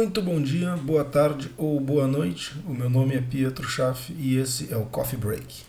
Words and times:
Muito 0.00 0.22
bom 0.22 0.40
dia, 0.40 0.76
boa 0.78 1.04
tarde 1.04 1.50
ou 1.58 1.78
boa 1.78 2.06
noite. 2.06 2.56
O 2.66 2.72
meu 2.72 2.88
nome 2.88 3.14
é 3.14 3.20
Pietro 3.20 3.68
Schaff 3.68 4.10
e 4.18 4.38
esse 4.38 4.72
é 4.72 4.76
o 4.78 4.86
Coffee 4.86 5.18
Break. 5.18 5.62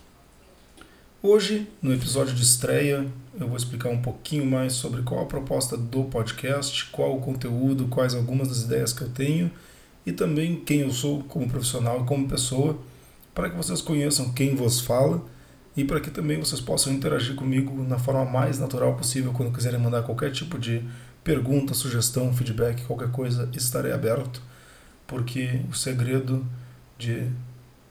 Hoje, 1.21 1.67
no 1.81 1.93
episódio 1.93 2.33
de 2.33 2.41
estreia, 2.41 3.05
eu 3.37 3.45
vou 3.45 3.57
explicar 3.57 3.89
um 3.89 4.01
pouquinho 4.01 4.45
mais 4.45 4.71
sobre 4.71 5.01
qual 5.01 5.23
a 5.23 5.25
proposta 5.25 5.75
do 5.75 6.05
podcast, 6.05 6.85
qual 6.93 7.17
o 7.17 7.19
conteúdo, 7.19 7.87
quais 7.87 8.15
algumas 8.15 8.47
das 8.47 8.61
ideias 8.61 8.93
que 8.93 9.01
eu 9.01 9.09
tenho 9.09 9.51
e 10.05 10.13
também 10.13 10.55
quem 10.55 10.79
eu 10.79 10.91
sou 10.91 11.21
como 11.23 11.49
profissional 11.49 11.99
e 11.99 12.07
como 12.07 12.25
pessoa, 12.25 12.79
para 13.35 13.49
que 13.49 13.57
vocês 13.57 13.81
conheçam 13.81 14.31
quem 14.31 14.55
vos 14.55 14.79
fala 14.79 15.21
e 15.75 15.83
para 15.83 15.99
que 15.99 16.09
também 16.09 16.39
vocês 16.39 16.61
possam 16.61 16.93
interagir 16.93 17.35
comigo 17.35 17.83
na 17.83 17.99
forma 17.99 18.23
mais 18.23 18.59
natural 18.59 18.95
possível 18.95 19.33
quando 19.33 19.53
quiserem 19.53 19.77
mandar 19.79 20.03
qualquer 20.03 20.31
tipo 20.31 20.57
de 20.57 20.81
pergunta, 21.23 21.73
sugestão, 21.73 22.33
feedback, 22.33 22.83
qualquer 22.83 23.11
coisa, 23.11 23.49
estarei 23.53 23.91
aberto, 23.91 24.41
porque 25.05 25.61
o 25.69 25.73
segredo 25.73 26.45
de 26.97 27.29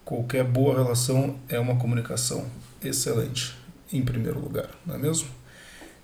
qualquer 0.05 0.45
boa 0.45 0.77
relação 0.77 1.37
é 1.49 1.59
uma 1.59 1.77
comunicação 1.77 2.47
excelente, 2.83 3.55
em 3.93 4.03
primeiro 4.03 4.41
lugar, 4.41 4.69
não 4.85 4.95
é 4.95 4.99
mesmo? 4.99 5.29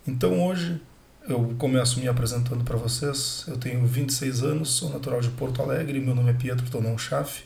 Então 0.07 0.45
hoje 0.45 0.81
eu 1.29 1.55
começo 1.59 1.99
me 1.99 2.07
apresentando 2.07 2.63
para 2.63 2.77
vocês. 2.77 3.45
Eu 3.49 3.57
tenho 3.57 3.85
26 3.85 4.43
anos, 4.45 4.71
sou 4.71 4.91
natural 4.91 5.21
de 5.21 5.31
Porto 5.31 5.61
Alegre, 5.61 5.99
meu 5.99 6.15
nome 6.15 6.31
é 6.31 6.35
Pietro 6.35 6.71
Tonon 6.71 6.97
Schaff. 6.97 7.45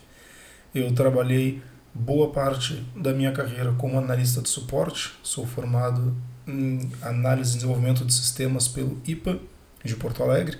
Eu 0.73 0.93
trabalhei 0.93 1.61
boa 1.93 2.31
parte 2.31 2.85
da 2.95 3.11
minha 3.11 3.31
carreira 3.31 3.73
como 3.73 3.97
analista 3.97 4.41
de 4.41 4.49
suporte, 4.49 5.13
sou 5.23 5.45
formado 5.47 6.15
em 6.47 6.91
análise 7.01 7.51
e 7.51 7.55
desenvolvimento 7.55 8.05
de 8.05 8.13
sistemas 8.13 8.67
pelo 8.67 9.01
IPA 9.05 9.39
de 9.83 9.95
Porto 9.95 10.23
Alegre. 10.23 10.57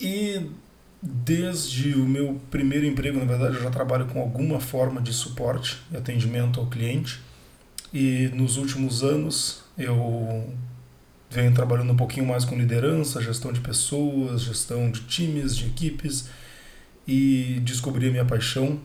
E 0.00 0.50
desde 1.02 1.94
o 1.94 2.06
meu 2.06 2.40
primeiro 2.50 2.86
emprego, 2.86 3.18
na 3.18 3.24
verdade, 3.24 3.56
eu 3.56 3.62
já 3.62 3.70
trabalho 3.70 4.06
com 4.06 4.20
alguma 4.20 4.58
forma 4.58 5.00
de 5.00 5.12
suporte 5.12 5.82
e 5.92 5.96
atendimento 5.96 6.60
ao 6.60 6.66
cliente. 6.66 7.20
E 7.92 8.30
nos 8.34 8.56
últimos 8.56 9.02
anos 9.04 9.62
eu 9.76 10.52
venho 11.30 11.52
trabalhando 11.52 11.92
um 11.92 11.96
pouquinho 11.96 12.26
mais 12.26 12.44
com 12.44 12.56
liderança, 12.56 13.20
gestão 13.20 13.52
de 13.52 13.60
pessoas, 13.60 14.42
gestão 14.42 14.90
de 14.90 15.00
times, 15.02 15.56
de 15.56 15.66
equipes 15.66 16.28
e 17.06 17.60
descobri 17.64 18.08
a 18.08 18.10
minha 18.10 18.24
paixão, 18.24 18.80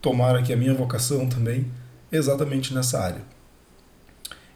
tomara 0.00 0.42
que 0.42 0.52
a 0.52 0.56
minha 0.56 0.74
vocação 0.74 1.28
também, 1.28 1.70
exatamente 2.10 2.74
nessa 2.74 2.98
área. 2.98 3.22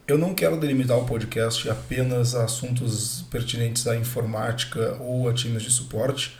Eu 0.07 0.19
não 0.19 0.35
quero 0.35 0.59
delimitar 0.59 0.99
o 0.99 1.05
podcast 1.05 1.67
apenas 1.67 2.35
a 2.35 2.43
assuntos 2.43 3.25
pertinentes 3.31 3.87
à 3.87 3.95
informática 3.95 4.97
ou 4.99 5.27
a 5.27 5.33
times 5.33 5.63
de 5.63 5.71
suporte. 5.71 6.37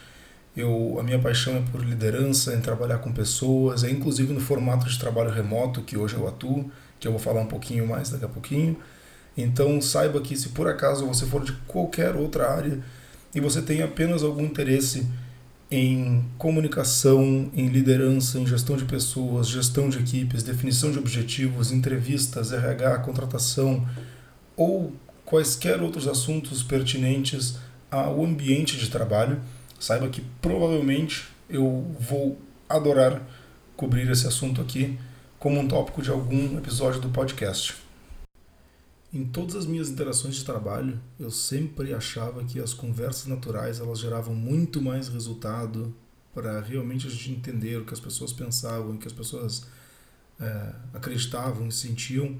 Eu, 0.56 0.96
a 1.00 1.02
minha 1.02 1.18
paixão 1.18 1.56
é 1.56 1.62
por 1.72 1.84
liderança, 1.84 2.54
em 2.54 2.60
trabalhar 2.60 2.98
com 2.98 3.12
pessoas, 3.12 3.82
é 3.82 3.90
inclusive 3.90 4.32
no 4.32 4.38
formato 4.38 4.86
de 4.88 4.96
trabalho 4.96 5.30
remoto 5.30 5.82
que 5.82 5.96
hoje 5.96 6.14
eu 6.14 6.28
atuo, 6.28 6.70
que 7.00 7.08
eu 7.08 7.12
vou 7.12 7.20
falar 7.20 7.40
um 7.40 7.48
pouquinho 7.48 7.88
mais 7.88 8.08
daqui 8.08 8.24
a 8.24 8.28
pouquinho. 8.28 8.76
Então 9.36 9.80
saiba 9.82 10.20
que 10.20 10.36
se 10.36 10.50
por 10.50 10.68
acaso 10.68 11.04
você 11.04 11.26
for 11.26 11.42
de 11.42 11.52
qualquer 11.66 12.14
outra 12.14 12.48
área 12.48 12.78
e 13.34 13.40
você 13.40 13.60
tem 13.60 13.82
apenas 13.82 14.22
algum 14.22 14.44
interesse 14.44 15.08
em 15.70 16.24
comunicação, 16.38 17.50
em 17.52 17.66
liderança, 17.66 18.38
em 18.38 18.46
gestão 18.46 18.76
de 18.76 18.84
pessoas, 18.84 19.48
gestão 19.48 19.88
de 19.88 19.98
equipes, 19.98 20.42
definição 20.42 20.92
de 20.92 20.98
objetivos, 20.98 21.72
entrevistas, 21.72 22.52
RH, 22.52 22.98
contratação 22.98 23.86
ou 24.56 24.92
quaisquer 25.24 25.82
outros 25.82 26.06
assuntos 26.06 26.62
pertinentes 26.62 27.56
ao 27.90 28.24
ambiente 28.24 28.76
de 28.76 28.88
trabalho, 28.88 29.40
saiba 29.78 30.08
que 30.08 30.22
provavelmente 30.40 31.24
eu 31.48 31.94
vou 31.98 32.38
adorar 32.68 33.20
cobrir 33.76 34.10
esse 34.10 34.26
assunto 34.26 34.60
aqui 34.60 34.98
como 35.38 35.60
um 35.60 35.68
tópico 35.68 36.00
de 36.00 36.10
algum 36.10 36.56
episódio 36.56 37.00
do 37.00 37.10
podcast. 37.10 37.85
Em 39.16 39.24
todas 39.24 39.56
as 39.56 39.64
minhas 39.64 39.88
interações 39.88 40.34
de 40.34 40.44
trabalho, 40.44 41.00
eu 41.18 41.30
sempre 41.30 41.94
achava 41.94 42.44
que 42.44 42.60
as 42.60 42.74
conversas 42.74 43.24
naturais 43.24 43.80
elas 43.80 43.98
geravam 43.98 44.34
muito 44.34 44.82
mais 44.82 45.08
resultado 45.08 45.94
para 46.34 46.60
realmente 46.60 47.06
a 47.06 47.10
gente 47.10 47.30
entender 47.30 47.78
o 47.78 47.86
que 47.86 47.94
as 47.94 48.00
pessoas 48.00 48.30
pensavam, 48.30 48.94
o 48.94 48.98
que 48.98 49.06
as 49.06 49.14
pessoas 49.14 49.66
é, 50.38 50.74
acreditavam 50.92 51.66
e 51.66 51.72
sentiam 51.72 52.38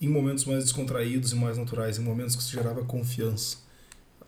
em 0.00 0.08
momentos 0.08 0.44
mais 0.44 0.62
descontraídos 0.62 1.32
e 1.32 1.34
mais 1.34 1.58
naturais, 1.58 1.98
em 1.98 2.02
momentos 2.02 2.36
que 2.36 2.44
se 2.44 2.52
gerava 2.52 2.84
confiança. 2.84 3.56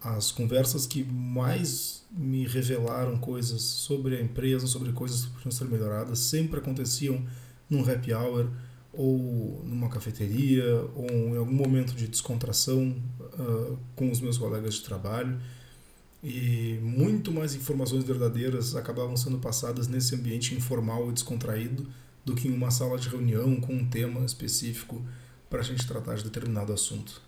As 0.00 0.32
conversas 0.32 0.88
que 0.88 1.04
mais 1.04 2.04
me 2.10 2.48
revelaram 2.48 3.16
coisas 3.16 3.62
sobre 3.62 4.16
a 4.16 4.20
empresa, 4.20 4.66
sobre 4.66 4.90
coisas 4.90 5.26
que 5.26 5.30
precisam 5.30 5.52
ser 5.52 5.72
melhoradas, 5.72 6.18
sempre 6.18 6.58
aconteciam 6.58 7.24
num 7.70 7.88
happy 7.88 8.12
hour, 8.12 8.50
ou 8.96 9.62
numa 9.64 9.88
cafeteria, 9.88 10.64
ou 10.94 11.08
em 11.10 11.36
algum 11.36 11.52
momento 11.52 11.94
de 11.94 12.08
descontração 12.08 12.96
uh, 13.38 13.78
com 13.94 14.10
os 14.10 14.20
meus 14.20 14.38
colegas 14.38 14.74
de 14.74 14.82
trabalho. 14.82 15.38
E 16.22 16.78
muito 16.82 17.30
mais 17.30 17.54
informações 17.54 18.02
verdadeiras 18.02 18.74
acabavam 18.74 19.16
sendo 19.16 19.38
passadas 19.38 19.86
nesse 19.86 20.14
ambiente 20.14 20.54
informal 20.54 21.10
e 21.10 21.12
descontraído 21.12 21.86
do 22.24 22.34
que 22.34 22.48
em 22.48 22.52
uma 22.52 22.70
sala 22.70 22.98
de 22.98 23.08
reunião 23.08 23.60
com 23.60 23.74
um 23.74 23.86
tema 23.86 24.24
específico 24.24 25.00
para 25.48 25.60
a 25.60 25.62
gente 25.62 25.86
tratar 25.86 26.16
de 26.16 26.24
determinado 26.24 26.72
assunto. 26.72 27.22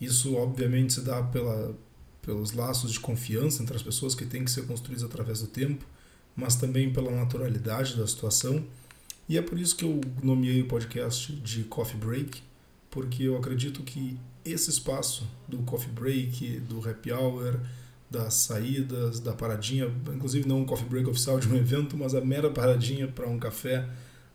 Isso, 0.00 0.34
obviamente, 0.34 0.92
se 0.92 1.00
dá 1.00 1.22
pela, 1.22 1.74
pelos 2.20 2.52
laços 2.52 2.92
de 2.92 3.00
confiança 3.00 3.62
entre 3.62 3.76
as 3.76 3.82
pessoas 3.82 4.14
que 4.14 4.26
têm 4.26 4.44
que 4.44 4.50
ser 4.50 4.66
construídos 4.66 5.04
através 5.04 5.40
do 5.40 5.46
tempo, 5.46 5.86
mas 6.34 6.56
também 6.56 6.92
pela 6.92 7.10
naturalidade 7.10 7.96
da 7.96 8.06
situação 8.06 8.64
e 9.28 9.38
é 9.38 9.42
por 9.42 9.58
isso 9.58 9.76
que 9.76 9.84
eu 9.84 10.00
nomeei 10.22 10.62
o 10.62 10.68
podcast 10.68 11.32
de 11.32 11.64
Coffee 11.64 11.98
Break, 11.98 12.42
porque 12.90 13.24
eu 13.24 13.36
acredito 13.36 13.82
que 13.82 14.18
esse 14.44 14.70
espaço 14.70 15.26
do 15.48 15.58
coffee 15.58 15.90
break, 15.90 16.60
do 16.60 16.86
happy 16.86 17.12
hour, 17.12 17.60
das 18.10 18.34
saídas, 18.34 19.20
da 19.20 19.32
paradinha, 19.32 19.90
inclusive 20.14 20.46
não 20.46 20.60
um 20.60 20.64
coffee 20.66 20.86
break 20.86 21.08
oficial 21.08 21.40
de 21.40 21.48
um 21.48 21.56
evento, 21.56 21.96
mas 21.96 22.14
a 22.14 22.20
mera 22.20 22.50
paradinha 22.50 23.08
para 23.08 23.28
um 23.28 23.38
café 23.38 23.88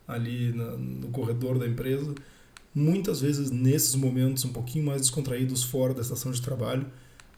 ali 0.08 0.54
no 0.54 1.10
corredor 1.10 1.60
da 1.60 1.68
empresa, 1.68 2.16
muitas 2.74 3.22
vezes 3.22 3.52
nesses 3.52 3.94
momentos 3.96 4.46
um 4.46 4.54
pouquinho 4.54 4.86
mais 4.86 5.02
descontraídos 5.02 5.64
fora 5.64 5.94
da 5.94 6.02
estação 6.02 6.32
de 6.32 6.42
trabalho, 6.42 6.88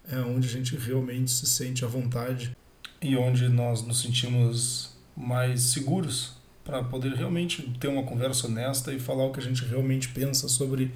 é 0.10 0.20
onde 0.20 0.48
a 0.48 0.52
gente 0.52 0.76
realmente 0.76 1.32
se 1.32 1.46
sente 1.46 1.84
à 1.84 1.88
vontade 1.88 2.56
e 3.02 3.16
onde 3.18 3.48
nós 3.50 3.82
nos 3.82 4.02
sentimos 4.02 4.96
mais 5.16 5.64
seguros 5.64 6.39
para 6.70 6.84
poder 6.84 7.14
realmente 7.14 7.64
ter 7.80 7.88
uma 7.88 8.04
conversa 8.04 8.46
honesta 8.46 8.94
e 8.94 9.00
falar 9.00 9.26
o 9.26 9.32
que 9.32 9.40
a 9.40 9.44
gente 9.44 9.66
realmente 9.66 10.10
pensa 10.10 10.48
sobre 10.48 10.92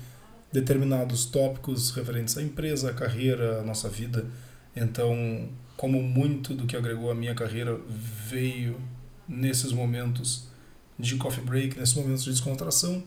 determinados 0.51 1.25
tópicos 1.25 1.89
referentes 1.89 2.37
à 2.37 2.43
empresa, 2.43 2.91
à 2.91 2.93
carreira, 2.93 3.61
à 3.61 3.63
nossa 3.63 3.89
vida. 3.89 4.27
Então, 4.75 5.49
como 5.75 6.01
muito 6.01 6.53
do 6.53 6.67
que 6.67 6.77
agregou 6.77 7.09
à 7.09 7.15
minha 7.15 7.33
carreira 7.33 7.79
veio 7.89 8.79
nesses 9.27 9.71
momentos 9.71 10.47
de 10.99 11.15
coffee 11.15 11.43
break, 11.43 11.79
nesses 11.79 11.95
momentos 11.95 12.23
de 12.23 12.29
descontração, 12.29 13.03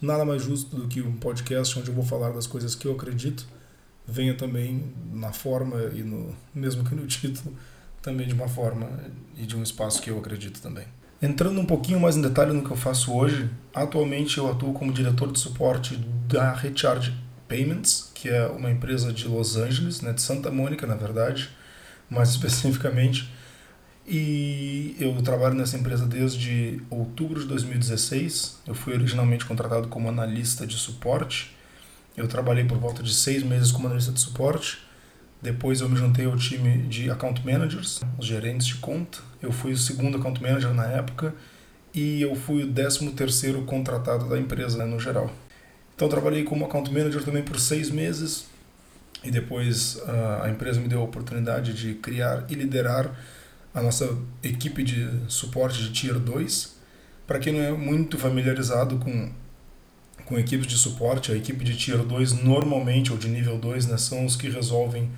nada 0.00 0.24
mais 0.24 0.42
justo 0.42 0.74
do 0.74 0.88
que 0.88 1.02
um 1.02 1.16
podcast 1.16 1.78
onde 1.78 1.88
eu 1.88 1.94
vou 1.94 2.04
falar 2.04 2.30
das 2.30 2.46
coisas 2.46 2.74
que 2.74 2.86
eu 2.86 2.92
acredito, 2.92 3.46
venha 4.08 4.34
também 4.34 4.90
na 5.12 5.34
forma 5.34 5.82
e 5.94 6.02
no 6.02 6.34
mesmo 6.54 6.82
que 6.82 6.94
no 6.94 7.04
título, 7.06 7.54
também 8.00 8.26
de 8.26 8.32
uma 8.32 8.48
forma 8.48 8.88
e 9.36 9.44
de 9.44 9.54
um 9.54 9.62
espaço 9.62 10.00
que 10.00 10.08
eu 10.08 10.18
acredito 10.18 10.62
também. 10.62 10.86
Entrando 11.20 11.58
um 11.58 11.64
pouquinho 11.64 11.98
mais 11.98 12.16
em 12.16 12.20
detalhe 12.20 12.52
no 12.52 12.62
que 12.62 12.70
eu 12.70 12.76
faço 12.76 13.12
hoje, 13.14 13.48
atualmente 13.74 14.36
eu 14.36 14.50
atuo 14.50 14.74
como 14.74 14.92
diretor 14.92 15.32
de 15.32 15.38
suporte 15.38 15.96
da 16.28 16.52
Recharge 16.52 17.14
Payments, 17.48 18.10
que 18.14 18.28
é 18.28 18.46
uma 18.46 18.70
empresa 18.70 19.12
de 19.12 19.26
Los 19.26 19.56
Angeles, 19.56 20.02
né, 20.02 20.12
de 20.12 20.20
Santa 20.20 20.50
Mônica, 20.50 20.86
na 20.86 20.94
verdade, 20.94 21.48
mais 22.10 22.30
especificamente. 22.36 23.32
E 24.06 24.94
eu 25.00 25.20
trabalho 25.22 25.54
nessa 25.54 25.76
empresa 25.76 26.06
desde 26.06 26.80
outubro 26.90 27.40
de 27.40 27.46
2016. 27.46 28.60
Eu 28.66 28.74
fui 28.74 28.92
originalmente 28.92 29.44
contratado 29.44 29.88
como 29.88 30.08
analista 30.08 30.66
de 30.66 30.76
suporte. 30.76 31.56
Eu 32.16 32.28
trabalhei 32.28 32.64
por 32.64 32.78
volta 32.78 33.02
de 33.02 33.12
seis 33.12 33.42
meses 33.42 33.72
como 33.72 33.86
analista 33.86 34.12
de 34.12 34.20
suporte 34.20 34.85
depois 35.40 35.80
eu 35.80 35.88
me 35.88 35.96
juntei 35.96 36.26
ao 36.26 36.36
time 36.36 36.78
de 36.88 37.10
account 37.10 37.44
managers, 37.44 38.00
os 38.18 38.26
gerentes 38.26 38.66
de 38.66 38.76
conta. 38.76 39.18
Eu 39.40 39.52
fui 39.52 39.72
o 39.72 39.76
segundo 39.76 40.16
account 40.16 40.42
manager 40.42 40.72
na 40.72 40.86
época 40.86 41.34
e 41.94 42.22
eu 42.22 42.34
fui 42.34 42.64
o 42.64 42.66
décimo 42.66 43.12
terceiro 43.12 43.62
contratado 43.62 44.28
da 44.28 44.38
empresa 44.38 44.78
né, 44.78 44.84
no 44.84 44.98
geral. 44.98 45.30
Então 45.94 46.08
trabalhei 46.08 46.44
como 46.44 46.64
account 46.64 46.92
manager 46.92 47.22
também 47.22 47.42
por 47.42 47.58
seis 47.58 47.90
meses 47.90 48.46
e 49.22 49.30
depois 49.30 49.96
uh, 49.96 50.42
a 50.42 50.50
empresa 50.50 50.80
me 50.80 50.88
deu 50.88 51.00
a 51.00 51.04
oportunidade 51.04 51.72
de 51.72 51.94
criar 51.94 52.44
e 52.48 52.54
liderar 52.54 53.10
a 53.74 53.82
nossa 53.82 54.16
equipe 54.42 54.82
de 54.82 55.08
suporte 55.28 55.82
de 55.82 55.92
Tier 55.92 56.18
2. 56.18 56.76
Para 57.26 57.38
quem 57.38 57.52
não 57.52 57.60
é 57.60 57.72
muito 57.72 58.18
familiarizado 58.18 58.98
com, 58.98 59.30
com 60.24 60.38
equipes 60.38 60.66
de 60.66 60.76
suporte, 60.76 61.30
a 61.30 61.36
equipe 61.36 61.64
de 61.64 61.76
Tier 61.76 61.98
2 61.98 62.42
normalmente, 62.42 63.12
ou 63.12 63.18
de 63.18 63.28
nível 63.28 63.58
2, 63.58 63.86
né, 63.86 63.96
são 63.96 64.24
os 64.24 64.36
que 64.36 64.48
resolvem 64.48 65.10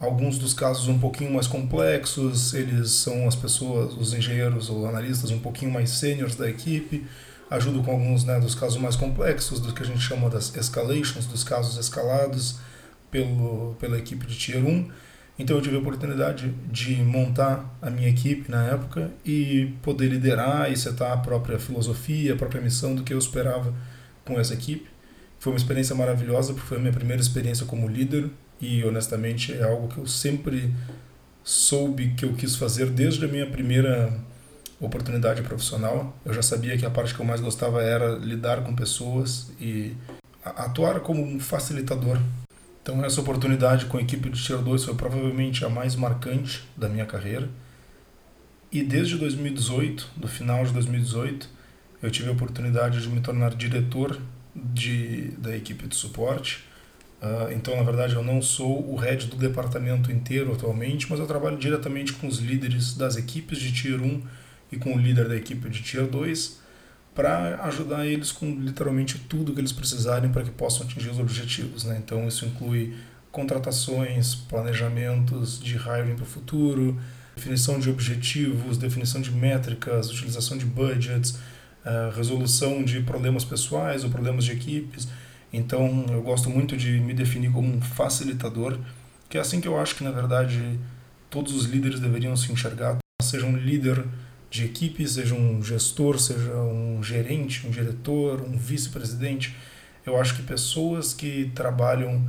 alguns 0.00 0.38
dos 0.38 0.54
casos 0.54 0.88
um 0.88 0.98
pouquinho 0.98 1.32
mais 1.32 1.46
complexos, 1.46 2.54
eles 2.54 2.90
são 2.90 3.26
as 3.26 3.34
pessoas, 3.34 3.94
os 3.94 4.12
engenheiros 4.12 4.68
ou 4.68 4.86
analistas 4.86 5.30
um 5.30 5.38
pouquinho 5.38 5.70
mais 5.70 5.90
sêniores 5.90 6.34
da 6.34 6.48
equipe, 6.48 7.04
ajudo 7.50 7.82
com 7.82 7.92
alguns 7.92 8.24
né, 8.24 8.38
dos 8.40 8.54
casos 8.54 8.80
mais 8.80 8.96
complexos, 8.96 9.60
do 9.60 9.72
que 9.72 9.82
a 9.82 9.86
gente 9.86 10.00
chama 10.00 10.28
das 10.28 10.54
escalations, 10.56 11.26
dos 11.26 11.44
casos 11.44 11.78
escalados 11.78 12.58
pelo, 13.10 13.76
pela 13.80 13.98
equipe 13.98 14.26
de 14.26 14.36
Tier 14.36 14.64
1. 14.64 14.88
Então 15.38 15.56
eu 15.56 15.62
tive 15.62 15.76
a 15.76 15.80
oportunidade 15.80 16.54
de 16.70 16.94
montar 16.96 17.76
a 17.82 17.90
minha 17.90 18.08
equipe 18.08 18.50
na 18.50 18.66
época 18.66 19.10
e 19.24 19.72
poder 19.82 20.08
liderar 20.08 20.70
e 20.70 20.76
setar 20.76 21.12
a 21.12 21.16
própria 21.16 21.58
filosofia, 21.58 22.34
a 22.34 22.36
própria 22.36 22.60
missão 22.60 22.94
do 22.94 23.02
que 23.02 23.12
eu 23.12 23.18
esperava 23.18 23.74
com 24.24 24.38
essa 24.38 24.54
equipe. 24.54 24.88
Foi 25.38 25.52
uma 25.52 25.58
experiência 25.58 25.94
maravilhosa 25.94 26.52
porque 26.52 26.66
foi 26.66 26.78
a 26.78 26.80
minha 26.80 26.92
primeira 26.92 27.20
experiência 27.20 27.66
como 27.66 27.88
líder 27.88 28.30
e 28.60 28.82
honestamente 28.84 29.52
é 29.52 29.62
algo 29.62 29.88
que 29.88 29.98
eu 29.98 30.06
sempre 30.06 30.74
soube 31.42 32.14
que 32.16 32.24
eu 32.24 32.32
quis 32.34 32.56
fazer 32.56 32.86
desde 32.90 33.24
a 33.24 33.28
minha 33.28 33.46
primeira 33.46 34.12
oportunidade 34.80 35.42
profissional. 35.42 36.16
Eu 36.24 36.32
já 36.32 36.42
sabia 36.42 36.76
que 36.78 36.86
a 36.86 36.90
parte 36.90 37.14
que 37.14 37.20
eu 37.20 37.26
mais 37.26 37.40
gostava 37.40 37.82
era 37.82 38.16
lidar 38.16 38.62
com 38.62 38.74
pessoas 38.74 39.52
e 39.60 39.94
atuar 40.44 41.00
como 41.00 41.22
um 41.22 41.38
facilitador 41.40 42.18
então 42.84 43.02
essa 43.02 43.18
oportunidade 43.18 43.86
com 43.86 43.96
a 43.96 44.02
equipe 44.02 44.28
de 44.28 44.44
Tier 44.44 44.58
2 44.58 44.84
foi 44.84 44.94
provavelmente 44.94 45.64
a 45.64 45.70
mais 45.70 45.96
marcante 45.96 46.62
da 46.76 46.86
minha 46.86 47.06
carreira. 47.06 47.48
E 48.70 48.82
desde 48.82 49.16
2018, 49.16 50.10
no 50.18 50.28
final 50.28 50.62
de 50.66 50.72
2018, 50.74 51.48
eu 52.04 52.10
tive 52.10 52.28
a 52.28 52.32
oportunidade 52.32 53.00
de 53.00 53.08
me 53.08 53.20
tornar 53.20 53.54
diretor 53.54 54.20
de, 54.54 55.28
da 55.38 55.56
equipe 55.56 55.86
de 55.86 55.96
suporte. 55.96 56.64
Uh, 57.22 57.50
então, 57.52 57.74
na 57.76 57.82
verdade, 57.82 58.14
eu 58.14 58.22
não 58.22 58.42
sou 58.42 58.92
o 58.92 58.96
head 58.96 59.26
do 59.26 59.36
departamento 59.36 60.12
inteiro 60.12 60.52
atualmente, 60.52 61.06
mas 61.08 61.18
eu 61.18 61.26
trabalho 61.26 61.56
diretamente 61.56 62.12
com 62.12 62.26
os 62.26 62.38
líderes 62.38 62.94
das 62.94 63.16
equipes 63.16 63.58
de 63.58 63.72
Tier 63.72 64.02
1 64.02 64.22
e 64.72 64.76
com 64.76 64.94
o 64.94 64.98
líder 64.98 65.28
da 65.28 65.34
equipe 65.34 65.68
de 65.70 65.82
Tier 65.82 66.06
2 66.06 66.60
para 67.14 67.64
ajudar 67.64 68.06
eles 68.06 68.30
com 68.32 68.50
literalmente 68.60 69.18
tudo 69.18 69.54
que 69.54 69.60
eles 69.60 69.72
precisarem 69.72 70.30
para 70.30 70.42
que 70.42 70.50
possam 70.50 70.84
atingir 70.86 71.08
os 71.08 71.18
objetivos. 71.18 71.84
Né? 71.84 72.00
Então, 72.04 72.28
isso 72.28 72.44
inclui 72.44 72.94
contratações, 73.32 74.34
planejamentos 74.34 75.58
de 75.58 75.76
hiring 75.76 76.16
para 76.16 76.24
o 76.24 76.26
futuro, 76.26 77.00
definição 77.34 77.78
de 77.78 77.88
objetivos, 77.88 78.76
definição 78.76 79.20
de 79.22 79.30
métricas, 79.30 80.10
utilização 80.10 80.58
de 80.58 80.66
budgets, 80.66 81.38
resolução 82.14 82.82
de 82.82 83.00
problemas 83.00 83.44
pessoais 83.44 84.04
ou 84.04 84.10
problemas 84.10 84.44
de 84.44 84.52
equipes. 84.52 85.08
Então, 85.52 86.06
eu 86.08 86.22
gosto 86.22 86.50
muito 86.50 86.76
de 86.76 86.98
me 86.98 87.14
definir 87.14 87.52
como 87.52 87.72
um 87.72 87.80
facilitador, 87.80 88.78
que 89.28 89.38
é 89.38 89.40
assim 89.40 89.60
que 89.60 89.68
eu 89.68 89.78
acho 89.78 89.94
que, 89.94 90.02
na 90.02 90.10
verdade, 90.10 90.78
todos 91.30 91.54
os 91.54 91.66
líderes 91.66 92.00
deveriam 92.00 92.36
se 92.36 92.50
enxergar, 92.50 92.98
seja 93.22 93.46
um 93.46 93.56
líder 93.56 94.04
de 94.50 94.64
equipe, 94.64 95.06
seja 95.06 95.34
um 95.34 95.62
gestor, 95.62 96.18
seja 96.18 96.54
um 96.54 97.02
gerente, 97.02 97.66
um 97.66 97.70
diretor, 97.70 98.40
um 98.42 98.56
vice-presidente. 98.56 99.54
Eu 100.06 100.20
acho 100.20 100.36
que 100.36 100.42
pessoas 100.42 101.12
que 101.12 101.50
trabalham 101.54 102.24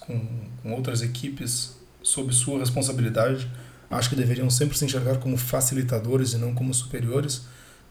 com, 0.00 0.20
com 0.62 0.72
outras 0.72 1.02
equipes 1.02 1.76
sob 2.02 2.32
sua 2.32 2.60
responsabilidade, 2.60 3.50
acho 3.90 4.10
que 4.10 4.16
deveriam 4.16 4.48
sempre 4.48 4.78
se 4.78 4.84
enxergar 4.84 5.18
como 5.18 5.36
facilitadores 5.36 6.32
e 6.32 6.38
não 6.38 6.54
como 6.54 6.72
superiores. 6.72 7.46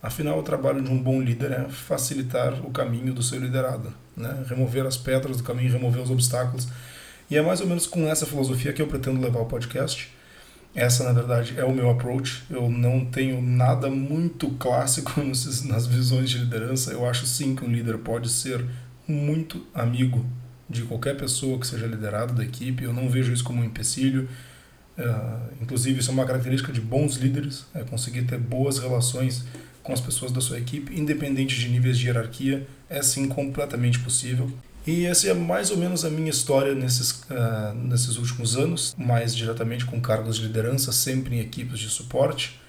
Afinal, 0.05 0.37
o 0.37 0.43
trabalho 0.43 0.83
de 0.83 0.91
um 0.91 1.01
bom 1.01 1.19
líder 1.19 1.51
é 1.51 1.63
facilitar 1.67 2.63
o 2.63 2.69
caminho 2.69 3.11
do 3.11 3.23
seu 3.23 3.39
liderado, 3.39 3.91
né? 4.15 4.45
remover 4.47 4.85
as 4.85 4.95
pedras 4.95 5.37
do 5.37 5.43
caminho, 5.43 5.71
remover 5.71 5.99
os 5.99 6.11
obstáculos. 6.11 6.67
E 7.27 7.35
é 7.35 7.41
mais 7.41 7.59
ou 7.59 7.65
menos 7.65 7.87
com 7.87 8.07
essa 8.07 8.23
filosofia 8.23 8.71
que 8.71 8.79
eu 8.79 8.85
pretendo 8.85 9.19
levar 9.19 9.39
o 9.39 9.47
podcast. 9.47 10.13
Essa, 10.75 11.03
na 11.03 11.11
verdade, 11.11 11.55
é 11.57 11.65
o 11.65 11.73
meu 11.73 11.89
approach. 11.89 12.43
Eu 12.51 12.69
não 12.69 13.03
tenho 13.03 13.41
nada 13.41 13.89
muito 13.89 14.51
clássico 14.51 15.11
nas 15.65 15.87
visões 15.87 16.29
de 16.29 16.37
liderança. 16.37 16.91
Eu 16.91 17.09
acho 17.09 17.25
sim 17.25 17.55
que 17.55 17.65
um 17.65 17.71
líder 17.71 17.97
pode 17.97 18.29
ser 18.29 18.63
muito 19.07 19.65
amigo 19.73 20.23
de 20.69 20.83
qualquer 20.83 21.17
pessoa 21.17 21.59
que 21.59 21.65
seja 21.65 21.87
liderado 21.87 22.31
da 22.35 22.43
equipe. 22.43 22.83
Eu 22.83 22.93
não 22.93 23.09
vejo 23.09 23.33
isso 23.33 23.43
como 23.43 23.59
um 23.59 23.65
empecilho. 23.65 24.29
Uh, 24.99 25.63
inclusive, 25.63 25.99
isso 25.99 26.11
é 26.11 26.13
uma 26.13 26.25
característica 26.25 26.71
de 26.71 26.79
bons 26.79 27.15
líderes, 27.15 27.65
é 27.73 27.83
conseguir 27.83 28.21
ter 28.21 28.37
boas 28.37 28.77
relações 28.77 29.43
com 29.85 29.93
as 29.93 30.01
pessoas 30.01 30.31
da 30.31 30.41
sua 30.41 30.57
equipe, 30.57 30.99
independente 30.99 31.57
de 31.57 31.69
níveis 31.69 31.97
de 31.97 32.07
hierarquia, 32.07 32.67
é 32.89 33.01
sim 33.03 33.27
completamente 33.27 33.99
possível. 33.99 34.51
E 34.85 35.05
essa 35.05 35.29
é 35.29 35.33
mais 35.33 35.69
ou 35.69 35.77
menos 35.77 36.03
a 36.03 36.09
minha 36.09 36.29
história 36.29 36.73
nesses, 36.73 37.11
uh, 37.11 37.73
nesses 37.75 38.17
últimos 38.17 38.57
anos, 38.57 38.95
mais 38.97 39.35
diretamente 39.35 39.85
com 39.85 40.01
cargos 40.01 40.37
de 40.37 40.43
liderança, 40.43 40.91
sempre 40.91 41.35
em 41.35 41.39
equipes 41.39 41.79
de 41.79 41.89
suporte. 41.89 42.59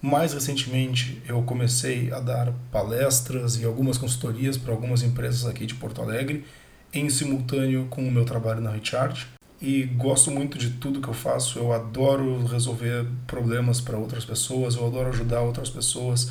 Mais 0.00 0.34
recentemente, 0.34 1.22
eu 1.26 1.42
comecei 1.42 2.12
a 2.12 2.20
dar 2.20 2.52
palestras 2.70 3.58
e 3.58 3.64
algumas 3.64 3.96
consultorias 3.96 4.58
para 4.58 4.72
algumas 4.72 5.02
empresas 5.02 5.46
aqui 5.46 5.64
de 5.64 5.74
Porto 5.74 6.02
Alegre, 6.02 6.44
em 6.92 7.08
simultâneo 7.08 7.86
com 7.88 8.06
o 8.06 8.10
meu 8.10 8.24
trabalho 8.26 8.60
na 8.60 8.70
Recharge. 8.70 9.26
E 9.60 9.84
gosto 9.84 10.30
muito 10.30 10.56
de 10.56 10.70
tudo 10.70 11.00
que 11.00 11.08
eu 11.08 11.14
faço, 11.14 11.58
eu 11.58 11.72
adoro 11.72 12.46
resolver 12.46 13.06
problemas 13.26 13.80
para 13.80 13.98
outras 13.98 14.24
pessoas, 14.24 14.76
eu 14.76 14.86
adoro 14.86 15.08
ajudar 15.08 15.40
outras 15.40 15.68
pessoas. 15.68 16.30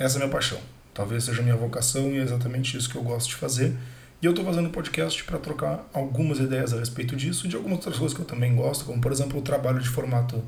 Essa 0.00 0.16
é 0.16 0.22
a 0.22 0.24
minha 0.24 0.32
paixão. 0.32 0.58
Talvez 0.94 1.24
seja 1.24 1.42
a 1.42 1.44
minha 1.44 1.56
vocação 1.56 2.10
e 2.10 2.16
é 2.16 2.22
exatamente 2.22 2.74
isso 2.74 2.88
que 2.88 2.96
eu 2.96 3.02
gosto 3.02 3.28
de 3.28 3.34
fazer. 3.34 3.76
E 4.22 4.24
eu 4.24 4.30
estou 4.30 4.42
fazendo 4.42 4.70
podcast 4.70 5.22
para 5.24 5.38
trocar 5.38 5.86
algumas 5.92 6.38
ideias 6.38 6.72
a 6.72 6.78
respeito 6.78 7.14
disso 7.14 7.44
e 7.44 7.50
de 7.50 7.56
algumas 7.56 7.76
outras 7.76 7.98
coisas 7.98 8.16
que 8.16 8.22
eu 8.22 8.26
também 8.26 8.56
gosto, 8.56 8.86
como 8.86 8.98
por 8.98 9.12
exemplo 9.12 9.38
o 9.38 9.42
trabalho 9.42 9.78
de 9.78 9.90
formato 9.90 10.42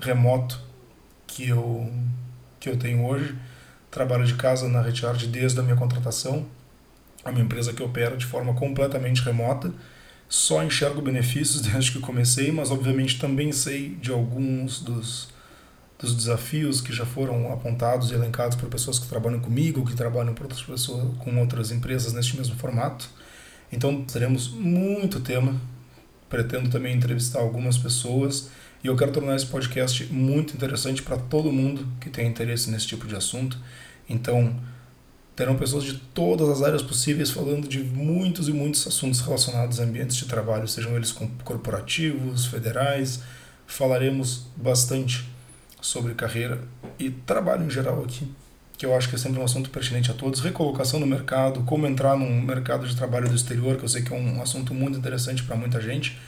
remoto 0.00 0.60
que 1.26 1.48
eu, 1.48 1.92
que 2.60 2.68
eu 2.68 2.76
tenho 2.76 3.04
hoje. 3.04 3.36
Trabalho 3.90 4.24
de 4.24 4.34
casa 4.34 4.68
na 4.68 4.80
Recharge 4.80 5.26
desde 5.26 5.58
a 5.58 5.64
minha 5.64 5.74
contratação. 5.74 6.46
É 7.24 7.30
uma 7.30 7.40
empresa 7.40 7.72
que 7.72 7.82
opera 7.82 8.16
de 8.16 8.24
forma 8.24 8.54
completamente 8.54 9.20
remota. 9.20 9.74
Só 10.28 10.62
enxergo 10.62 11.02
benefícios 11.02 11.60
desde 11.66 11.90
que 11.90 11.98
comecei, 11.98 12.52
mas 12.52 12.70
obviamente 12.70 13.18
também 13.18 13.50
sei 13.50 13.96
de 13.96 14.12
alguns 14.12 14.80
dos 14.80 15.34
dos 15.98 16.14
desafios 16.14 16.80
que 16.80 16.92
já 16.92 17.06
foram 17.06 17.52
apontados 17.52 18.10
e 18.10 18.14
elencados 18.14 18.56
por 18.56 18.68
pessoas 18.68 18.98
que 18.98 19.08
trabalham 19.08 19.40
comigo, 19.40 19.86
que 19.86 19.94
trabalham 19.94 20.34
por 20.34 20.44
outras 20.44 20.62
pessoas, 20.62 21.16
com 21.18 21.38
outras 21.38 21.70
empresas 21.70 22.12
neste 22.12 22.36
mesmo 22.36 22.56
formato. 22.56 23.08
Então 23.72 24.04
teremos 24.04 24.48
muito 24.48 25.20
tema. 25.20 25.58
Pretendo 26.28 26.68
também 26.68 26.94
entrevistar 26.94 27.38
algumas 27.38 27.78
pessoas 27.78 28.50
e 28.82 28.88
eu 28.88 28.96
quero 28.96 29.12
tornar 29.12 29.36
esse 29.36 29.46
podcast 29.46 30.04
muito 30.12 30.54
interessante 30.54 31.02
para 31.02 31.16
todo 31.16 31.52
mundo 31.52 31.86
que 32.00 32.10
tem 32.10 32.26
interesse 32.26 32.70
nesse 32.70 32.86
tipo 32.88 33.06
de 33.06 33.14
assunto. 33.14 33.58
Então 34.08 34.54
terão 35.36 35.56
pessoas 35.56 35.84
de 35.84 35.94
todas 35.94 36.48
as 36.48 36.62
áreas 36.62 36.82
possíveis 36.82 37.30
falando 37.30 37.68
de 37.68 37.78
muitos 37.82 38.48
e 38.48 38.52
muitos 38.52 38.86
assuntos 38.86 39.20
relacionados 39.20 39.78
a 39.78 39.84
ambientes 39.84 40.16
de 40.16 40.24
trabalho, 40.24 40.66
sejam 40.66 40.96
eles 40.96 41.12
corporativos, 41.44 42.46
federais. 42.46 43.22
Falaremos 43.66 44.46
bastante 44.56 45.28
sobre 45.86 46.14
carreira 46.14 46.60
e 46.98 47.10
trabalho 47.10 47.64
em 47.64 47.70
geral 47.70 48.02
aqui, 48.02 48.28
que 48.76 48.84
eu 48.84 48.94
acho 48.94 49.08
que 49.08 49.14
é 49.14 49.18
sempre 49.18 49.38
um 49.38 49.44
assunto 49.44 49.70
pertinente 49.70 50.10
a 50.10 50.14
todos. 50.14 50.40
Recolocação 50.40 50.98
no 50.98 51.06
mercado, 51.06 51.60
como 51.62 51.86
entrar 51.86 52.16
num 52.16 52.42
mercado 52.42 52.86
de 52.86 52.96
trabalho 52.96 53.28
do 53.28 53.36
exterior, 53.36 53.76
que 53.76 53.84
eu 53.84 53.88
sei 53.88 54.02
que 54.02 54.12
é 54.12 54.16
um 54.16 54.42
assunto 54.42 54.74
muito 54.74 54.98
interessante 54.98 55.44
para 55.44 55.54
muita 55.54 55.80
gente. 55.80 56.18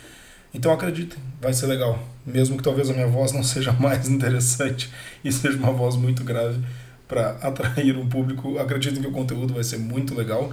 Então 0.55 0.73
acreditem, 0.73 1.19
vai 1.41 1.53
ser 1.53 1.67
legal. 1.67 1.99
Mesmo 2.25 2.57
que 2.57 2.63
talvez 2.63 2.89
a 2.89 2.93
minha 2.93 3.09
voz 3.09 3.33
não 3.33 3.43
seja 3.45 3.73
mais 3.73 4.09
interessante 4.09 4.91
e 5.25 5.33
seja 5.33 5.59
uma 5.59 5.73
voz 5.73 5.97
muito 5.97 6.23
grave 6.23 6.65
para 7.09 7.31
atrair 7.43 7.97
um 7.97 8.09
público, 8.09 8.59
acreditem 8.59 9.03
que 9.03 9.09
o 9.09 9.13
conteúdo 9.13 9.55
vai 9.55 9.65
ser 9.65 9.79
muito 9.79 10.15
legal. 10.15 10.53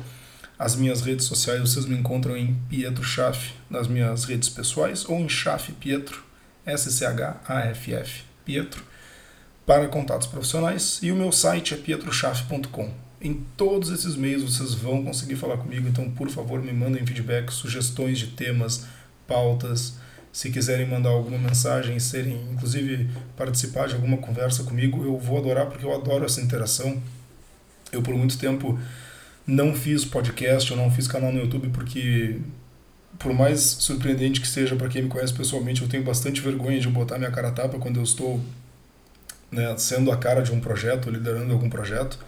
As 0.57 0.75
minhas 0.75 1.01
redes 1.01 1.25
sociais 1.25 1.61
vocês 1.61 1.85
me 1.85 1.95
encontram 1.95 2.35
em 2.35 2.55
Pietro 2.69 3.03
Schaff 3.03 3.53
nas 3.69 3.87
minhas 3.87 4.23
redes 4.23 4.49
pessoais 4.49 5.07
ou 5.07 5.19
em 5.19 5.29
Schaff 5.29 5.71
Pietro, 5.73 6.23
S-C-H-A-F-F, 6.65 8.23
Pietro 8.43 8.94
para 9.65 9.87
contatos 9.87 10.27
profissionais 10.27 10.99
e 11.01 11.11
o 11.11 11.15
meu 11.15 11.31
site 11.31 11.73
é 11.73 11.77
pietrochaf.com. 11.77 12.89
Em 13.19 13.33
todos 13.57 13.89
esses 13.89 14.15
meios 14.15 14.43
vocês 14.43 14.73
vão 14.73 15.03
conseguir 15.03 15.35
falar 15.35 15.57
comigo, 15.57 15.87
então 15.87 16.09
por 16.11 16.29
favor 16.29 16.61
me 16.61 16.71
mandem 16.71 17.05
feedback, 17.05 17.51
sugestões 17.51 18.19
de 18.19 18.27
temas, 18.27 18.85
pautas. 19.27 19.95
Se 20.31 20.51
quiserem 20.51 20.85
mandar 20.85 21.09
alguma 21.09 21.37
mensagem, 21.37 21.97
serem 21.97 22.39
inclusive 22.51 23.09
participar 23.35 23.87
de 23.87 23.95
alguma 23.95 24.17
conversa 24.17 24.63
comigo, 24.63 25.03
eu 25.03 25.17
vou 25.17 25.39
adorar 25.39 25.65
porque 25.65 25.85
eu 25.85 25.95
adoro 25.95 26.25
essa 26.25 26.41
interação. 26.41 27.01
Eu 27.91 28.01
por 28.01 28.13
muito 28.13 28.37
tempo 28.37 28.77
não 29.47 29.73
fiz 29.73 30.05
podcast, 30.05 30.69
eu 30.69 30.77
não 30.77 30.91
fiz 30.91 31.07
canal 31.07 31.31
no 31.31 31.39
YouTube 31.39 31.69
porque 31.69 32.39
por 33.17 33.33
mais 33.33 33.61
surpreendente 33.61 34.41
que 34.41 34.47
seja 34.47 34.75
para 34.75 34.89
quem 34.89 35.03
me 35.03 35.09
conhece 35.09 35.33
pessoalmente, 35.33 35.81
eu 35.81 35.87
tenho 35.87 36.03
bastante 36.03 36.41
vergonha 36.41 36.79
de 36.79 36.89
botar 36.89 37.17
minha 37.17 37.31
cara 37.31 37.47
a 37.47 37.51
tapa 37.51 37.79
quando 37.79 37.97
eu 37.97 38.03
estou 38.03 38.41
né, 39.51 39.75
sendo 39.77 40.11
a 40.11 40.17
cara 40.17 40.41
de 40.41 40.51
um 40.51 40.59
projeto, 40.59 41.09
liderando 41.09 41.53
algum 41.53 41.69
projeto. 41.69 42.19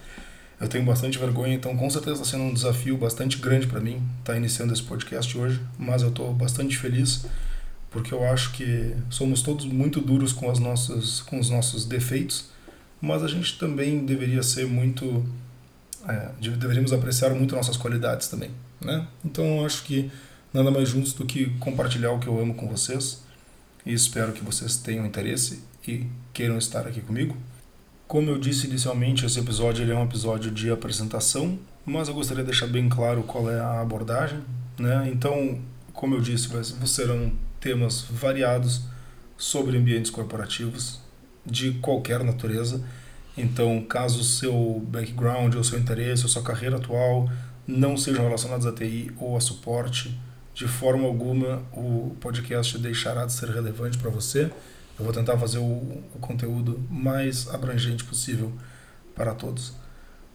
Eu 0.60 0.68
tenho 0.68 0.84
bastante 0.84 1.20
vergonha, 1.20 1.54
então 1.54 1.76
com 1.78 1.90
certeza 1.90 2.22
está 2.22 2.26
sendo 2.26 2.44
um 2.46 2.54
desafio 2.54 2.98
bastante 2.98 3.38
grande 3.38 3.68
para 3.68 3.80
mim 3.80 4.02
estar 4.20 4.34
tá 4.34 4.38
iniciando 4.38 4.74
esse 4.74 4.82
podcast 4.82 5.38
hoje, 5.38 5.62
mas 5.78 6.02
eu 6.02 6.10
estou 6.10 6.34
bastante 6.34 6.78
feliz 6.78 7.26
porque 7.90 8.14
eu 8.14 8.24
acho 8.26 8.52
que 8.52 8.96
somos 9.10 9.42
todos 9.42 9.66
muito 9.66 10.02
duros 10.02 10.34
com, 10.34 10.50
as 10.50 10.60
nossas, 10.60 11.22
com 11.22 11.40
os 11.40 11.50
nossos 11.50 11.86
defeitos, 11.86 12.50
mas 13.00 13.24
a 13.24 13.28
gente 13.28 13.58
também 13.58 14.06
deveria 14.06 14.44
ser 14.44 14.68
muito. 14.68 15.26
É, 16.08 16.30
deveríamos 16.40 16.94
apreciar 16.94 17.32
muito 17.32 17.56
nossas 17.56 17.78
qualidades 17.78 18.28
também. 18.28 18.52
Né? 18.82 19.06
Então 19.24 19.60
eu 19.60 19.66
acho 19.66 19.84
que 19.84 20.12
nada 20.54 20.72
mais 20.72 20.90
juntos 20.90 21.14
do 21.14 21.26
que 21.26 21.50
compartilhar 21.60 22.12
o 22.12 22.20
que 22.20 22.28
eu 22.28 22.40
amo 22.40 22.54
com 22.54 22.68
vocês 22.68 23.24
e 23.88 23.94
espero 23.94 24.34
que 24.34 24.44
vocês 24.44 24.76
tenham 24.76 25.06
interesse 25.06 25.64
e 25.88 26.06
queiram 26.34 26.58
estar 26.58 26.86
aqui 26.86 27.00
comigo. 27.00 27.38
Como 28.06 28.30
eu 28.30 28.38
disse 28.38 28.68
inicialmente, 28.68 29.26
esse 29.26 29.40
episódio 29.40 29.90
é 29.90 29.96
um 29.96 30.04
episódio 30.04 30.52
de 30.52 30.70
apresentação, 30.70 31.58
mas 31.86 32.10
eu 32.10 32.14
gostaria 32.14 32.44
de 32.44 32.52
deixar 32.52 32.68
bem 32.68 32.90
claro 32.90 33.24
qual 33.24 33.50
é 33.50 33.58
a 33.60 33.80
abordagem. 33.80 34.42
Né? 34.78 35.10
Então, 35.12 35.62
como 35.94 36.16
eu 36.16 36.22
disse, 36.22 36.50
serão 36.86 37.32
temas 37.62 38.02
variados 38.02 38.84
sobre 39.38 39.78
ambientes 39.78 40.12
corporativos 40.12 41.00
de 41.46 41.72
qualquer 41.76 42.24
natureza. 42.26 42.84
Então, 43.38 43.82
caso 43.82 44.20
o 44.20 44.24
seu 44.24 44.84
background, 44.86 45.56
ou 45.56 45.64
seu 45.64 45.80
interesse, 45.80 46.24
ou 46.24 46.30
sua 46.30 46.44
carreira 46.44 46.76
atual 46.76 47.30
não 47.66 47.96
sejam 47.96 48.24
relacionados 48.24 48.66
a 48.66 48.74
TI 48.74 49.12
ou 49.18 49.38
a 49.38 49.42
suporte, 49.42 50.18
de 50.58 50.68
forma 50.68 51.06
alguma 51.06 51.62
o 51.72 52.16
podcast 52.20 52.80
deixará 52.80 53.28
de 53.28 53.34
ser 53.34 53.48
relevante 53.50 53.96
para 54.00 54.10
você. 54.10 54.52
Eu 54.98 55.06
vou 55.06 55.14
tentar 55.14 55.38
fazer 55.38 55.60
o, 55.60 55.62
o 55.62 56.18
conteúdo 56.20 56.84
mais 56.90 57.48
abrangente 57.54 58.04
possível 58.04 58.52
para 59.14 59.36
todos. 59.36 59.74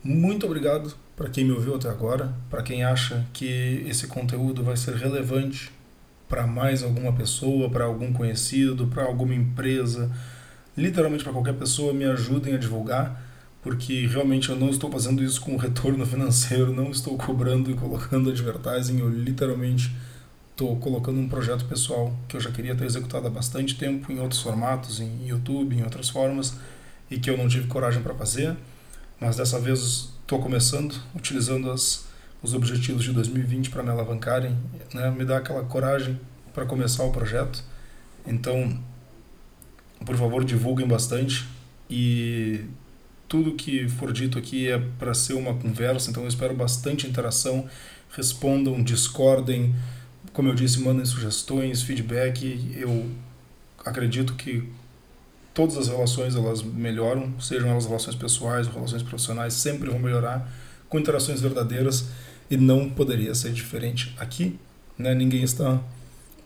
Muito 0.01 0.47
obrigado 0.47 0.95
para 1.17 1.29
quem 1.29 1.45
me 1.45 1.51
ouviu 1.51 1.75
até 1.75 1.89
agora, 1.89 2.33
para 2.49 2.63
quem 2.63 2.85
acha 2.85 3.27
que 3.33 3.85
esse 3.89 4.07
conteúdo 4.07 4.63
vai 4.63 4.77
ser 4.77 4.95
relevante 4.95 5.73
para 6.29 6.47
mais 6.47 6.85
alguma 6.85 7.13
pessoa, 7.13 7.69
para 7.69 7.85
algum 7.85 8.13
conhecido, 8.13 8.87
para 8.87 9.03
alguma 9.03 9.35
empresa, 9.35 10.09
literalmente 10.77 11.25
para 11.25 11.33
qualquer 11.33 11.55
pessoa, 11.55 11.93
me 11.93 12.05
ajudem 12.05 12.55
a 12.55 12.59
divulgar 12.59 13.21
porque 13.61 14.07
realmente 14.07 14.51
eu 14.51 14.57
não 14.57 14.71
estou 14.71 14.91
fazendo 14.91 15.23
isso 15.23 15.41
com 15.41 15.57
retorno 15.57 16.07
financeiro, 16.07 16.73
não 16.73 16.93
estou 16.93 17.19
cobrando 17.19 17.73
e 17.73 17.75
colocando 17.75 18.31
advertising, 18.31 19.01
eu 19.01 19.09
literalmente 19.09 19.93
estou 20.63 20.77
colocando 20.77 21.19
um 21.19 21.29
projeto 21.29 21.65
pessoal 21.65 22.15
que 22.29 22.37
eu 22.37 22.41
já 22.41 22.53
queria 22.53 22.75
ter 22.77 22.85
executado 22.85 23.27
há 23.27 23.31
bastante 23.31 23.75
tempo 23.75 24.13
em 24.13 24.21
outros 24.21 24.41
formatos, 24.41 25.01
em 25.01 25.27
YouTube, 25.27 25.77
em 25.77 25.83
outras 25.83 26.09
formas, 26.09 26.55
e 27.11 27.19
que 27.19 27.29
eu 27.29 27.37
não 27.37 27.49
tive 27.49 27.67
coragem 27.67 28.01
para 28.01 28.15
fazer, 28.15 28.57
mas 29.21 29.37
dessa 29.37 29.59
vez 29.59 30.11
estou 30.21 30.41
começando, 30.41 30.95
utilizando 31.17 31.69
as, 31.69 32.07
os 32.41 32.55
objetivos 32.55 33.03
de 33.03 33.13
2020 33.13 33.71
para 33.71 33.83
me 33.83 33.91
alavancarem, 33.91 34.57
né, 34.95 35.11
me 35.11 35.25
dar 35.25 35.39
aquela 35.39 35.65
coragem 35.65 36.19
para 36.55 36.65
começar 36.65 37.03
o 37.03 37.11
projeto. 37.11 37.65
Então, 38.25 38.79
por 40.07 40.17
favor, 40.17 40.45
divulguem 40.45 40.87
bastante 40.87 41.45
e 41.91 42.67
tudo 43.29 43.55
que 43.55 43.89
for 43.89 44.13
dito 44.13 44.39
aqui 44.39 44.69
é 44.69 44.79
para 44.79 45.13
ser 45.13 45.35
uma 45.35 45.55
conversa, 45.55 46.09
então 46.09 46.23
eu 46.23 46.29
espero 46.29 46.55
bastante 46.55 47.07
interação. 47.07 47.67
Respondam, 48.15 48.83
discordem, 48.83 49.75
como 50.33 50.49
eu 50.49 50.55
disse, 50.55 50.81
mandem 50.81 51.05
sugestões, 51.05 51.83
feedback. 51.83 52.75
Eu 52.77 53.11
acredito 53.85 54.35
que 54.35 54.69
todas 55.53 55.77
as 55.77 55.89
relações 55.89 56.35
elas 56.35 56.63
melhoram, 56.63 57.33
sejam 57.41 57.69
elas 57.69 57.87
relações 57.87 58.17
pessoais 58.17 58.67
relações 58.67 59.03
profissionais, 59.03 59.55
sempre 59.55 59.91
vão 59.91 59.99
melhorar 59.99 60.51
com 60.89 60.99
interações 60.99 61.41
verdadeiras 61.41 62.07
e 62.51 62.57
não 62.57 62.89
poderia 62.89 63.35
ser 63.35 63.53
diferente 63.53 64.15
aqui. 64.19 64.59
Né? 64.99 65.15
Ninguém 65.15 65.43
está 65.43 65.81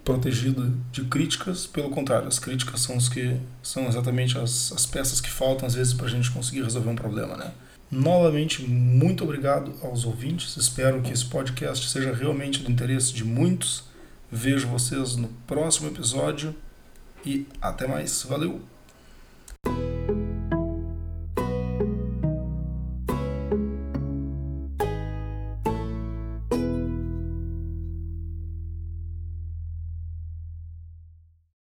protegido 0.04 0.72
de 0.92 1.04
críticas, 1.04 1.66
pelo 1.66 1.90
contrário, 1.90 2.28
as 2.28 2.38
críticas 2.38 2.80
são 2.80 2.96
os 2.96 3.08
que 3.08 3.36
são 3.60 3.88
exatamente 3.88 4.38
as, 4.38 4.72
as 4.72 4.86
peças 4.86 5.20
que 5.20 5.28
faltam 5.28 5.66
às 5.66 5.74
vezes 5.74 5.92
para 5.92 6.06
a 6.06 6.08
gente 6.08 6.30
conseguir 6.30 6.62
resolver 6.62 6.88
um 6.88 6.94
problema, 6.94 7.36
né? 7.36 7.50
Novamente, 7.90 8.62
muito 8.62 9.22
obrigado 9.22 9.72
aos 9.82 10.04
ouvintes. 10.04 10.56
Espero 10.56 11.00
que 11.02 11.12
esse 11.12 11.24
podcast 11.24 11.88
seja 11.88 12.12
realmente 12.12 12.62
do 12.62 12.70
interesse 12.70 13.12
de 13.12 13.24
muitos. 13.24 13.84
Vejo 14.30 14.66
vocês 14.66 15.16
no 15.16 15.28
próximo 15.46 15.88
episódio 15.88 16.54
e 17.24 17.46
até 17.60 17.86
mais. 17.86 18.24
Valeu! 18.24 18.75